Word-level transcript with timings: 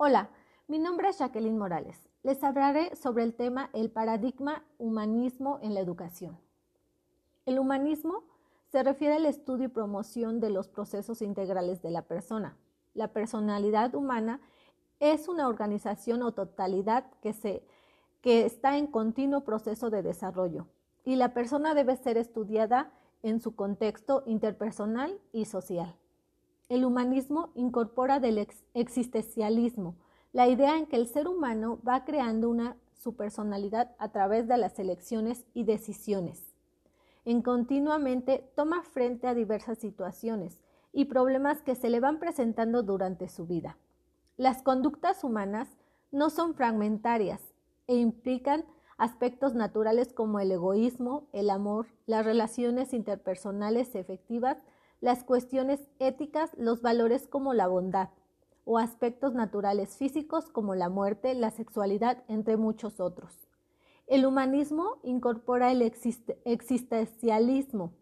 Hola, 0.00 0.30
mi 0.68 0.78
nombre 0.78 1.08
es 1.08 1.18
Jacqueline 1.18 1.58
Morales. 1.58 2.00
Les 2.22 2.44
hablaré 2.44 2.94
sobre 2.94 3.24
el 3.24 3.34
tema 3.34 3.68
el 3.72 3.90
paradigma 3.90 4.62
humanismo 4.78 5.58
en 5.60 5.74
la 5.74 5.80
educación. 5.80 6.38
El 7.46 7.58
humanismo 7.58 8.22
se 8.70 8.84
refiere 8.84 9.14
al 9.16 9.26
estudio 9.26 9.64
y 9.64 9.70
promoción 9.70 10.38
de 10.38 10.50
los 10.50 10.68
procesos 10.68 11.20
integrales 11.20 11.82
de 11.82 11.90
la 11.90 12.02
persona. 12.02 12.56
La 12.94 13.08
personalidad 13.12 13.96
humana 13.96 14.40
es 15.00 15.26
una 15.26 15.48
organización 15.48 16.22
o 16.22 16.30
totalidad 16.30 17.10
que, 17.20 17.32
se, 17.32 17.66
que 18.20 18.46
está 18.46 18.76
en 18.76 18.86
continuo 18.86 19.40
proceso 19.40 19.90
de 19.90 20.02
desarrollo 20.02 20.68
y 21.04 21.16
la 21.16 21.34
persona 21.34 21.74
debe 21.74 21.96
ser 21.96 22.18
estudiada 22.18 22.92
en 23.24 23.40
su 23.40 23.56
contexto 23.56 24.22
interpersonal 24.26 25.18
y 25.32 25.46
social. 25.46 25.96
El 26.68 26.84
humanismo 26.84 27.50
incorpora 27.54 28.20
del 28.20 28.46
existencialismo, 28.74 29.96
la 30.32 30.48
idea 30.48 30.76
en 30.76 30.86
que 30.86 30.96
el 30.96 31.06
ser 31.06 31.26
humano 31.26 31.80
va 31.86 32.04
creando 32.04 32.50
una 32.50 32.76
su 32.92 33.14
personalidad 33.14 33.94
a 33.98 34.10
través 34.10 34.48
de 34.48 34.58
las 34.58 34.78
elecciones 34.78 35.46
y 35.54 35.64
decisiones. 35.64 36.54
En 37.24 37.42
continuamente 37.42 38.50
toma 38.54 38.82
frente 38.82 39.26
a 39.26 39.34
diversas 39.34 39.78
situaciones 39.78 40.60
y 40.92 41.06
problemas 41.06 41.62
que 41.62 41.74
se 41.74 41.90
le 41.90 42.00
van 42.00 42.18
presentando 42.18 42.82
durante 42.82 43.28
su 43.28 43.46
vida. 43.46 43.78
Las 44.36 44.62
conductas 44.62 45.24
humanas 45.24 45.68
no 46.10 46.30
son 46.30 46.54
fragmentarias 46.54 47.40
e 47.86 47.96
implican 47.96 48.64
aspectos 48.96 49.54
naturales 49.54 50.12
como 50.12 50.40
el 50.40 50.50
egoísmo, 50.50 51.28
el 51.32 51.50
amor, 51.50 51.86
las 52.06 52.24
relaciones 52.24 52.92
interpersonales 52.92 53.94
efectivas, 53.94 54.58
las 55.00 55.24
cuestiones 55.24 55.80
éticas, 55.98 56.50
los 56.56 56.82
valores 56.82 57.26
como 57.26 57.54
la 57.54 57.66
bondad, 57.66 58.10
o 58.64 58.78
aspectos 58.78 59.34
naturales 59.34 59.96
físicos 59.96 60.50
como 60.50 60.74
la 60.74 60.88
muerte, 60.88 61.34
la 61.34 61.50
sexualidad, 61.50 62.24
entre 62.28 62.56
muchos 62.56 63.00
otros. 63.00 63.48
El 64.06 64.26
humanismo 64.26 64.98
incorpora 65.02 65.70
el 65.70 65.82
existencialismo. 65.82 67.92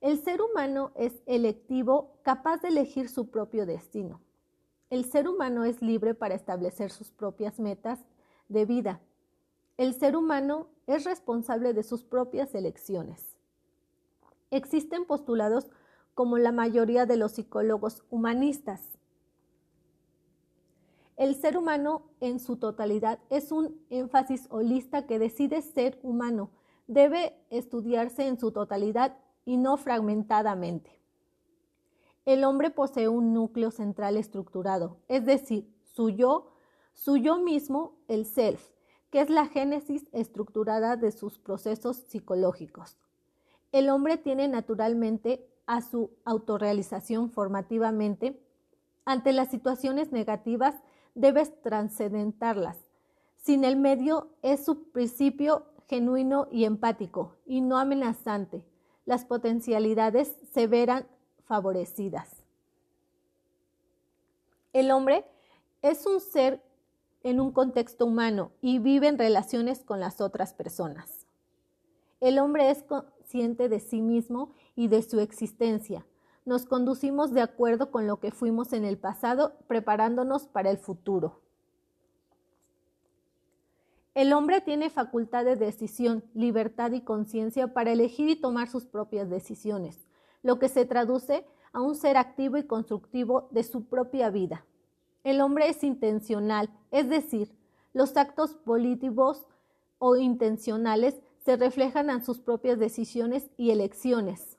El 0.00 0.22
ser 0.22 0.40
humano 0.40 0.92
es 0.94 1.20
electivo, 1.26 2.18
capaz 2.22 2.62
de 2.62 2.68
elegir 2.68 3.08
su 3.08 3.30
propio 3.30 3.66
destino. 3.66 4.20
El 4.90 5.04
ser 5.04 5.28
humano 5.28 5.64
es 5.64 5.82
libre 5.82 6.14
para 6.14 6.34
establecer 6.34 6.90
sus 6.90 7.10
propias 7.10 7.58
metas 7.58 8.00
de 8.48 8.64
vida. 8.64 9.00
El 9.76 9.94
ser 9.94 10.16
humano 10.16 10.68
es 10.86 11.04
responsable 11.04 11.72
de 11.72 11.82
sus 11.82 12.04
propias 12.04 12.54
elecciones. 12.54 13.36
Existen 14.50 15.04
postulados 15.04 15.70
como 16.18 16.36
la 16.36 16.50
mayoría 16.50 17.06
de 17.06 17.16
los 17.16 17.30
psicólogos 17.30 18.02
humanistas. 18.10 18.98
El 21.16 21.36
ser 21.36 21.56
humano 21.56 22.10
en 22.18 22.40
su 22.40 22.56
totalidad 22.56 23.20
es 23.30 23.52
un 23.52 23.80
énfasis 23.88 24.48
holista 24.50 25.06
que 25.06 25.20
decide 25.20 25.62
ser 25.62 25.96
humano. 26.02 26.50
Debe 26.88 27.36
estudiarse 27.50 28.26
en 28.26 28.36
su 28.36 28.50
totalidad 28.50 29.16
y 29.44 29.58
no 29.58 29.76
fragmentadamente. 29.76 30.90
El 32.24 32.42
hombre 32.42 32.70
posee 32.70 33.06
un 33.06 33.32
núcleo 33.32 33.70
central 33.70 34.16
estructurado, 34.16 34.96
es 35.06 35.24
decir, 35.24 35.72
su 35.84 36.10
yo, 36.10 36.50
su 36.94 37.16
yo 37.16 37.38
mismo, 37.38 37.94
el 38.08 38.26
self, 38.26 38.72
que 39.10 39.20
es 39.20 39.30
la 39.30 39.46
génesis 39.46 40.08
estructurada 40.10 40.96
de 40.96 41.12
sus 41.12 41.38
procesos 41.38 41.96
psicológicos. 41.96 42.98
El 43.70 43.88
hombre 43.88 44.16
tiene 44.16 44.48
naturalmente 44.48 45.48
a 45.68 45.82
su 45.82 46.10
autorrealización 46.24 47.30
formativamente, 47.30 48.42
ante 49.04 49.32
las 49.32 49.50
situaciones 49.50 50.10
negativas 50.12 50.74
debes 51.14 51.60
trascendentarlas. 51.62 52.78
Sin 53.36 53.64
el 53.64 53.76
medio 53.76 54.30
es 54.42 54.64
su 54.64 54.90
principio 54.90 55.66
genuino 55.86 56.48
y 56.50 56.64
empático 56.64 57.36
y 57.46 57.60
no 57.60 57.78
amenazante. 57.78 58.64
Las 59.04 59.24
potencialidades 59.26 60.34
se 60.52 60.66
verán 60.66 61.06
favorecidas. 61.44 62.42
El 64.72 64.90
hombre 64.90 65.26
es 65.82 66.06
un 66.06 66.20
ser 66.20 66.62
en 67.22 67.40
un 67.40 67.52
contexto 67.52 68.06
humano 68.06 68.52
y 68.62 68.78
vive 68.78 69.08
en 69.08 69.18
relaciones 69.18 69.84
con 69.84 70.00
las 70.00 70.20
otras 70.22 70.54
personas. 70.54 71.27
El 72.20 72.38
hombre 72.38 72.70
es 72.70 72.82
consciente 72.82 73.68
de 73.68 73.80
sí 73.80 74.00
mismo 74.00 74.52
y 74.74 74.88
de 74.88 75.02
su 75.02 75.20
existencia. 75.20 76.04
Nos 76.44 76.66
conducimos 76.66 77.32
de 77.32 77.42
acuerdo 77.42 77.90
con 77.90 78.06
lo 78.06 78.18
que 78.18 78.30
fuimos 78.30 78.72
en 78.72 78.84
el 78.84 78.98
pasado, 78.98 79.54
preparándonos 79.66 80.46
para 80.46 80.70
el 80.70 80.78
futuro. 80.78 81.40
El 84.14 84.32
hombre 84.32 84.60
tiene 84.60 84.90
facultad 84.90 85.44
de 85.44 85.54
decisión, 85.54 86.24
libertad 86.34 86.90
y 86.90 87.02
conciencia 87.02 87.72
para 87.72 87.92
elegir 87.92 88.28
y 88.28 88.40
tomar 88.40 88.68
sus 88.68 88.84
propias 88.84 89.30
decisiones, 89.30 90.08
lo 90.42 90.58
que 90.58 90.68
se 90.68 90.84
traduce 90.84 91.46
a 91.72 91.80
un 91.80 91.94
ser 91.94 92.16
activo 92.16 92.56
y 92.56 92.64
constructivo 92.64 93.46
de 93.52 93.62
su 93.62 93.84
propia 93.84 94.30
vida. 94.30 94.64
El 95.22 95.40
hombre 95.40 95.68
es 95.68 95.84
intencional, 95.84 96.68
es 96.90 97.08
decir, 97.08 97.54
los 97.92 98.16
actos 98.16 98.54
políticos 98.54 99.46
o 99.98 100.16
intencionales 100.16 101.20
se 101.44 101.56
reflejan 101.56 102.10
en 102.10 102.24
sus 102.24 102.40
propias 102.40 102.78
decisiones 102.78 103.50
y 103.56 103.70
elecciones. 103.70 104.58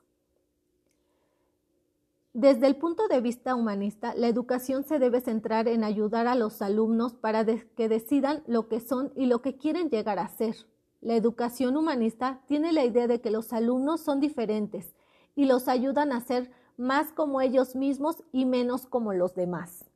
Desde 2.32 2.68
el 2.68 2.76
punto 2.76 3.08
de 3.08 3.20
vista 3.20 3.56
humanista, 3.56 4.14
la 4.14 4.28
educación 4.28 4.84
se 4.84 5.00
debe 5.00 5.20
centrar 5.20 5.66
en 5.66 5.82
ayudar 5.82 6.28
a 6.28 6.36
los 6.36 6.62
alumnos 6.62 7.14
para 7.14 7.44
que 7.44 7.88
decidan 7.88 8.44
lo 8.46 8.68
que 8.68 8.78
son 8.78 9.12
y 9.16 9.26
lo 9.26 9.42
que 9.42 9.56
quieren 9.56 9.90
llegar 9.90 10.20
a 10.20 10.28
ser. 10.28 10.54
La 11.00 11.16
educación 11.16 11.76
humanista 11.76 12.40
tiene 12.46 12.72
la 12.72 12.84
idea 12.84 13.08
de 13.08 13.20
que 13.20 13.30
los 13.30 13.52
alumnos 13.52 14.00
son 14.00 14.20
diferentes 14.20 14.94
y 15.34 15.46
los 15.46 15.66
ayudan 15.66 16.12
a 16.12 16.20
ser 16.20 16.52
más 16.76 17.12
como 17.12 17.40
ellos 17.40 17.74
mismos 17.74 18.22
y 18.30 18.44
menos 18.44 18.86
como 18.86 19.12
los 19.12 19.34
demás. 19.34 19.89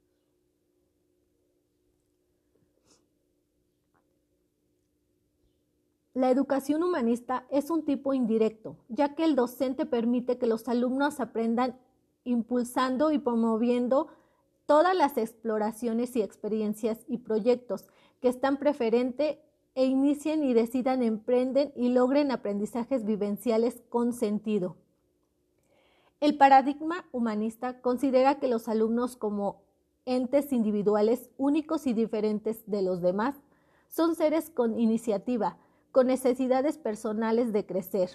La 6.15 6.31
educación 6.31 6.85
humanista 6.85 7.45
es 7.51 7.71
un 7.71 7.85
tipo 7.85 8.15
indirecto, 8.15 8.77
ya 8.89 9.17
que 9.17 9.25
el 9.25 9.35
docente 9.35 9.85
permite 9.85 10.39
que 10.39 10.47
los 10.47 10.69
alumnos 10.69 11.19
aprendan 11.19 11.77
impulsando 12.23 13.11
y 13.11 13.19
promoviendo 13.19 14.07
todas 14.65 14.97
las 14.97 15.19
exploraciones 15.19 16.15
y 16.15 16.23
experiencias 16.23 17.01
y 17.09 17.19
proyectos 17.19 17.89
que 18.21 18.29
están 18.29 18.59
preferente 18.59 19.43
e 19.75 19.87
inicien 19.87 20.45
y 20.45 20.55
decidan, 20.55 21.03
emprenden 21.03 21.73
y 21.75 21.89
logren 21.89 22.31
aprendizajes 22.31 23.05
vivenciales 23.05 23.83
con 23.89 24.13
sentido. 24.13 24.77
El 26.21 26.39
paradigma 26.39 27.07
humanista 27.11 27.81
considera 27.81 28.39
que 28.39 28.47
los 28.47 28.69
alumnos 28.69 29.17
como 29.17 29.63
entes 30.07 30.53
individuales 30.53 31.29
únicos 31.39 31.89
y 31.89 31.93
diferentes 31.93 32.63
de 32.71 32.83
los 32.83 33.03
demás 33.03 33.35
son 33.89 34.15
seres 34.15 34.49
con 34.49 34.79
iniciativa, 34.79 35.59
con 35.95 36.09
necesidades 36.09 36.77
personales 36.77 37.53
de 37.53 37.67
crecer, 37.67 38.11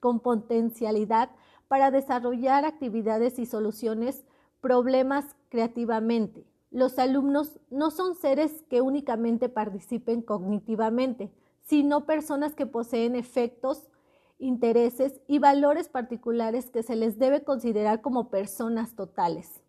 con 0.00 0.20
potencialidad 0.20 1.28
para 1.68 1.90
desarrollar 1.90 2.64
actividades 2.64 3.38
y 3.38 3.44
soluciones 3.44 4.24
problemas 4.62 5.36
creativamente. 5.50 6.46
Los 6.70 6.98
alumnos 6.98 7.60
no 7.68 7.90
son 7.90 8.14
seres 8.14 8.64
que 8.70 8.80
únicamente 8.80 9.50
participen 9.50 10.22
cognitivamente, 10.22 11.30
sino 11.60 12.06
personas 12.06 12.54
que 12.54 12.64
poseen 12.64 13.14
efectos, 13.14 13.90
intereses 14.38 15.20
y 15.26 15.38
valores 15.38 15.90
particulares 15.90 16.70
que 16.70 16.82
se 16.82 16.96
les 16.96 17.18
debe 17.18 17.44
considerar 17.44 18.00
como 18.00 18.30
personas 18.30 18.96
totales. 18.96 19.60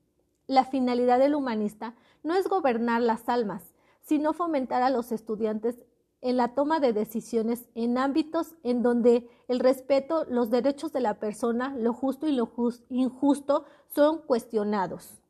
La 0.47 0.63
finalidad 0.63 1.19
del 1.19 1.35
humanista 1.35 1.93
no 2.23 2.35
es 2.35 2.47
gobernar 2.47 3.01
las 3.01 3.27
almas, 3.27 3.75
sino 3.99 4.31
fomentar 4.31 4.81
a 4.81 4.89
los 4.89 5.11
estudiantes 5.11 5.83
en 6.21 6.37
la 6.37 6.49
toma 6.49 6.79
de 6.79 6.93
decisiones 6.93 7.69
en 7.75 7.97
ámbitos 7.97 8.55
en 8.63 8.83
donde 8.83 9.29
el 9.47 9.59
respeto, 9.59 10.25
los 10.29 10.49
derechos 10.49 10.91
de 10.91 10.99
la 10.99 11.19
persona, 11.19 11.73
lo 11.77 11.93
justo 11.93 12.27
y 12.27 12.33
lo 12.33 12.51
injusto 12.89 13.65
son 13.87 14.21
cuestionados. 14.21 15.21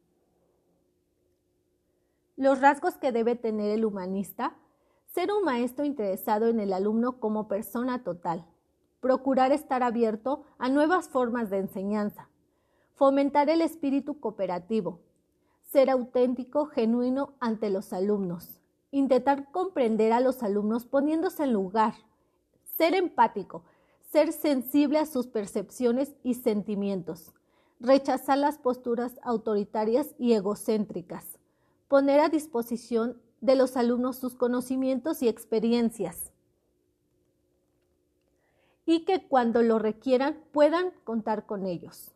Los 2.36 2.60
rasgos 2.62 2.98
que 2.98 3.12
debe 3.12 3.36
tener 3.36 3.70
el 3.72 3.86
humanista. 3.86 4.56
Ser 5.06 5.32
un 5.32 5.44
maestro 5.44 5.86
interesado 5.86 6.48
en 6.48 6.60
el 6.60 6.72
alumno 6.72 7.20
como 7.20 7.48
persona 7.48 8.04
total. 8.04 8.46
Procurar 9.02 9.52
estar 9.52 9.84
abierto 9.84 10.44
a 10.58 10.70
nuevas 10.70 11.10
formas 11.10 11.50
de 11.50 11.58
enseñanza. 11.58 12.30
Fomentar 12.94 13.50
el 13.50 13.62
espíritu 13.62 14.20
cooperativo. 14.20 15.02
Ser 15.64 15.90
auténtico, 15.90 16.68
genuino 16.68 17.34
ante 17.40 17.70
los 17.70 17.92
alumnos 17.92 18.59
intentar 18.92 19.52
comprender 19.52 20.12
a 20.14 20.20
los 20.20 20.44
alumnos 20.44 20.86
poniéndose 20.86 21.44
en 21.44 21.54
lugar, 21.54 21.94
ser 22.78 22.96
empático, 22.96 23.64
ser 24.12 24.32
sensible 24.34 25.00
a 25.00 25.06
sus 25.06 25.28
percepciones 25.28 26.16
y 26.24 26.34
sentimientos, 26.34 27.34
rechazar 27.80 28.38
las 28.38 28.58
posturas 28.58 29.20
autoritarias 29.22 30.16
y 30.18 30.34
egocéntricas, 30.34 31.38
poner 31.88 32.20
a 32.20 32.30
disposición 32.30 33.22
de 33.42 33.56
los 33.56 33.78
alumnos 33.78 34.18
sus 34.18 34.36
conocimientos 34.36 35.22
y 35.22 35.28
experiencias 35.28 36.32
y 38.86 39.06
que 39.06 39.28
cuando 39.28 39.62
lo 39.62 39.78
requieran 39.78 40.44
puedan 40.52 40.92
contar 41.04 41.46
con 41.46 41.68
ellos. 41.68 42.12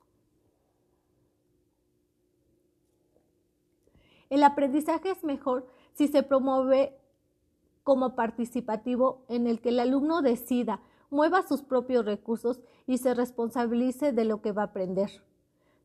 El 4.32 4.42
aprendizaje 4.42 5.12
es 5.12 5.24
mejor 5.24 5.68
si 5.94 6.08
se 6.08 6.24
promueve 6.24 6.98
como 7.84 8.16
participativo 8.16 9.24
en 9.28 9.48
el 9.48 9.62
que 9.62 9.70
el 9.70 9.80
alumno 9.80 10.22
decida, 10.22 10.82
mueva 11.10 11.44
sus 11.44 11.62
propios 11.62 12.06
recursos 12.06 12.62
y 12.88 12.98
se 12.98 13.14
responsabilice 13.14 14.14
de 14.14 14.26
lo 14.26 14.42
que 14.42 14.52
va 14.52 14.64
a 14.64 14.66
aprender. 14.66 15.12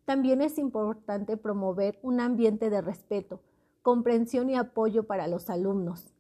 También 0.05 0.41
es 0.41 0.59
importante 0.59 1.37
promover 1.37 1.99
un 2.03 2.21
ambiente 2.21 2.71
de 2.71 2.81
respeto, 2.81 3.41
comprensión 3.83 4.49
y 4.49 4.57
apoyo 4.57 5.05
para 5.05 5.29
los 5.29 5.51
alumnos. 5.51 6.15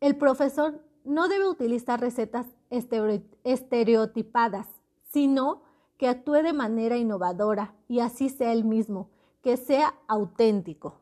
El 0.00 0.16
profesor 0.16 0.80
no 1.04 1.28
debe 1.28 1.46
utilizar 1.48 2.00
recetas 2.00 2.46
estereotipadas, 3.44 4.66
sino 5.10 5.62
que 5.98 6.08
actúe 6.08 6.42
de 6.42 6.54
manera 6.54 6.96
innovadora 6.96 7.74
y 7.86 8.00
así 8.00 8.30
sea 8.30 8.52
el 8.52 8.64
mismo, 8.64 9.10
que 9.42 9.58
sea 9.58 9.94
auténtico. 10.08 10.94